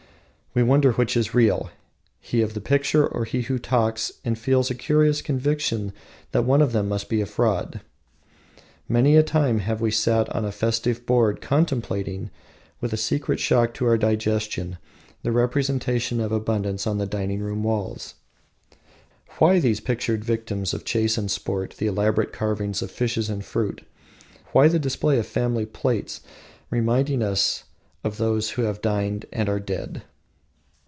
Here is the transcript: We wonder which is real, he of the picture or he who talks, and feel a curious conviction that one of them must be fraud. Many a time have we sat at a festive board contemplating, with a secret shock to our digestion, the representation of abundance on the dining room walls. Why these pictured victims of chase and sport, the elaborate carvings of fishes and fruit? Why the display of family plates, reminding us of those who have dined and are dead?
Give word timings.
We 0.53 0.63
wonder 0.63 0.91
which 0.91 1.15
is 1.15 1.33
real, 1.33 1.69
he 2.19 2.41
of 2.41 2.55
the 2.55 2.59
picture 2.59 3.07
or 3.07 3.23
he 3.23 3.43
who 3.43 3.57
talks, 3.57 4.11
and 4.25 4.37
feel 4.37 4.59
a 4.69 4.73
curious 4.73 5.21
conviction 5.21 5.93
that 6.33 6.41
one 6.43 6.61
of 6.61 6.73
them 6.73 6.89
must 6.89 7.07
be 7.07 7.23
fraud. 7.23 7.79
Many 8.89 9.15
a 9.15 9.23
time 9.23 9.59
have 9.59 9.79
we 9.79 9.91
sat 9.91 10.27
at 10.35 10.43
a 10.43 10.51
festive 10.51 11.05
board 11.05 11.39
contemplating, 11.39 12.31
with 12.81 12.91
a 12.91 12.97
secret 12.97 13.39
shock 13.39 13.73
to 13.75 13.85
our 13.85 13.97
digestion, 13.97 14.77
the 15.23 15.31
representation 15.31 16.19
of 16.19 16.33
abundance 16.33 16.85
on 16.85 16.97
the 16.97 17.05
dining 17.07 17.39
room 17.39 17.63
walls. 17.63 18.15
Why 19.37 19.57
these 19.57 19.79
pictured 19.79 20.25
victims 20.25 20.73
of 20.73 20.83
chase 20.83 21.17
and 21.17 21.31
sport, 21.31 21.75
the 21.77 21.87
elaborate 21.87 22.33
carvings 22.33 22.81
of 22.81 22.91
fishes 22.91 23.29
and 23.29 23.45
fruit? 23.45 23.87
Why 24.51 24.67
the 24.67 24.79
display 24.79 25.17
of 25.17 25.25
family 25.25 25.65
plates, 25.65 26.19
reminding 26.69 27.23
us 27.23 27.63
of 28.03 28.17
those 28.17 28.49
who 28.49 28.63
have 28.63 28.81
dined 28.81 29.25
and 29.31 29.47
are 29.47 29.61
dead? 29.61 30.01